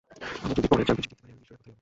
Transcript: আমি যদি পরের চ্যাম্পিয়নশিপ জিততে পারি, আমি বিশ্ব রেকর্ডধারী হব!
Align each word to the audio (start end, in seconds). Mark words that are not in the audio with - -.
আমি 0.43 0.51
যদি 0.57 0.67
পরের 0.71 0.85
চ্যাম্পিয়নশিপ 0.87 1.09
জিততে 1.11 1.21
পারি, 1.23 1.31
আমি 1.31 1.37
বিশ্ব 1.39 1.51
রেকর্ডধারী 1.51 1.71
হব! 1.73 1.77